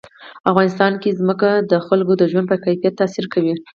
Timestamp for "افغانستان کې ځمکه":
0.49-1.49